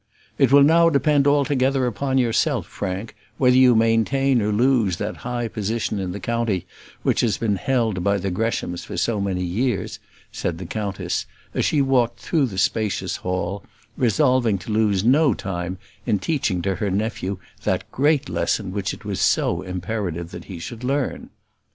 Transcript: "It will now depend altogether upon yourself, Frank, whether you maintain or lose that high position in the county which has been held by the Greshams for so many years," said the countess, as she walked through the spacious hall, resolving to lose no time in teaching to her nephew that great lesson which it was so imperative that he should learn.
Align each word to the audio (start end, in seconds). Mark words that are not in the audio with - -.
"It 0.39 0.51
will 0.51 0.63
now 0.63 0.89
depend 0.89 1.27
altogether 1.27 1.85
upon 1.85 2.17
yourself, 2.17 2.65
Frank, 2.65 3.15
whether 3.37 3.55
you 3.55 3.75
maintain 3.75 4.41
or 4.41 4.51
lose 4.51 4.97
that 4.97 5.17
high 5.17 5.47
position 5.47 5.99
in 5.99 6.11
the 6.11 6.19
county 6.19 6.65
which 7.03 7.19
has 7.21 7.37
been 7.37 7.57
held 7.57 8.03
by 8.03 8.17
the 8.17 8.31
Greshams 8.31 8.83
for 8.83 8.97
so 8.97 9.21
many 9.21 9.43
years," 9.43 9.99
said 10.31 10.57
the 10.57 10.65
countess, 10.65 11.27
as 11.53 11.65
she 11.65 11.83
walked 11.83 12.19
through 12.19 12.47
the 12.47 12.57
spacious 12.57 13.17
hall, 13.17 13.63
resolving 13.95 14.57
to 14.57 14.71
lose 14.71 15.03
no 15.03 15.35
time 15.35 15.77
in 16.07 16.17
teaching 16.17 16.63
to 16.63 16.77
her 16.77 16.89
nephew 16.89 17.37
that 17.63 17.91
great 17.91 18.27
lesson 18.27 18.71
which 18.71 18.95
it 18.95 19.05
was 19.05 19.21
so 19.21 19.61
imperative 19.61 20.31
that 20.31 20.45
he 20.45 20.57
should 20.57 20.83
learn. 20.83 21.29